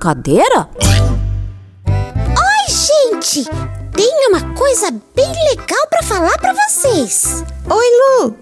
[0.00, 0.66] brincadeira?
[1.86, 3.44] Oi, gente!
[3.92, 7.44] Tenho uma coisa bem legal para falar para vocês.
[7.68, 8.34] Oi, Lu!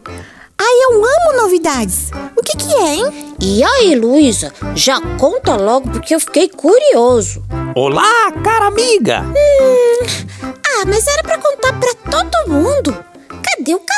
[0.57, 2.11] Ai, eu amo novidades.
[2.37, 3.35] O que que é, hein?
[3.41, 7.43] E aí, Luísa, já conta logo porque eu fiquei curioso.
[7.75, 9.23] Olá, cara amiga!
[9.23, 10.07] Hum,
[10.45, 12.98] ah, mas era para contar para todo mundo.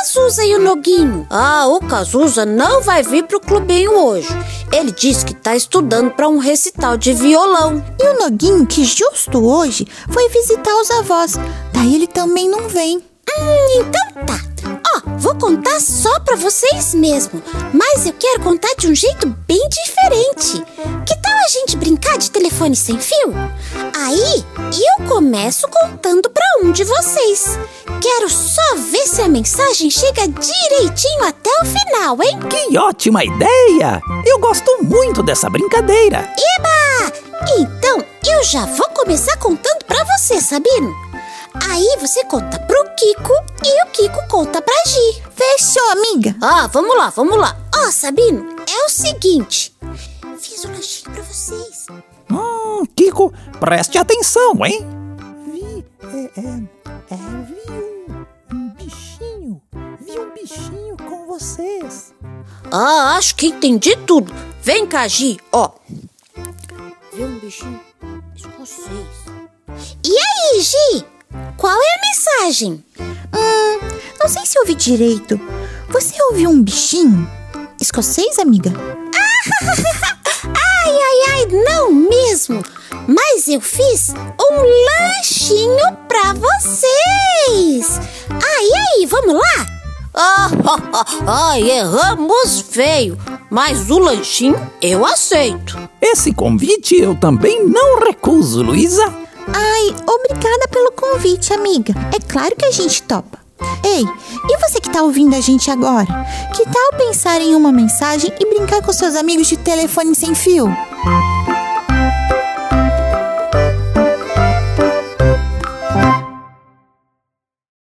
[0.01, 1.27] Cazuza e o Noguinho?
[1.29, 4.29] Ah, o Cazuza não vai vir pro clubinho hoje.
[4.73, 7.85] Ele disse que tá estudando para um recital de violão.
[8.01, 11.35] E o Noguinho, que justo hoje foi visitar os avós.
[11.75, 12.97] Daí ele também não vem.
[12.97, 14.40] Hum, então tá.
[15.81, 20.63] Contar só pra vocês mesmo, mas eu quero contar de um jeito bem diferente.
[21.07, 23.33] Que tal a gente brincar de telefone sem fio?
[23.97, 27.59] Aí eu começo contando pra um de vocês.
[28.01, 32.39] Quero só ver se a mensagem chega direitinho até o final, hein?
[32.49, 34.03] Que ótima ideia!
[34.27, 36.19] Eu gosto muito dessa brincadeira.
[36.59, 37.13] Eba!
[37.59, 40.95] Então eu já vou começar contando pra você, Sabino.
[41.69, 43.33] Aí você conta pro Kiko
[43.65, 45.30] e o Kiko conta pra Gi.
[45.41, 46.37] Fechou, amiga?
[46.43, 47.57] Ah, vamos lá, vamos lá.
[47.75, 49.75] Ó, oh, Sabino, é o seguinte.
[50.39, 51.87] Fiz um lanchinho pra vocês.
[52.31, 54.87] Hum, Kiko, preste atenção, hein?
[55.47, 59.63] Vi, é, é, é, vi um, um bichinho.
[60.03, 62.13] Vi um bichinho com vocês.
[62.71, 64.31] Ah, acho que entendi tudo.
[64.61, 65.71] Vem cá, Gi, ó.
[67.15, 67.81] Vi um bichinho
[68.37, 68.91] escocês.
[70.05, 71.07] E aí, Gi?
[71.57, 72.85] Qual é a mensagem?
[74.31, 75.41] Não sei se ouvi direito.
[75.89, 77.29] Você ouviu um bichinho?
[77.81, 78.71] Escocês, amiga?
[80.47, 82.63] ai, ai, ai, não mesmo.
[83.09, 87.99] Mas eu fiz um lanchinho pra vocês.
[88.31, 89.67] Ai, aí, vamos lá?
[90.15, 90.49] Ah,
[91.51, 93.19] ai, erramos feio.
[93.51, 95.77] Mas o lanchinho eu aceito.
[96.01, 99.13] Esse convite eu também não recuso, Luísa.
[99.53, 101.93] Ai, obrigada pelo convite, amiga.
[102.15, 103.40] É claro que a gente topa.
[103.85, 104.05] Ei,
[104.49, 106.27] e você que tá ouvindo a gente agora?
[106.55, 110.69] Que tal pensar em uma mensagem e brincar com seus amigos de telefone sem fio?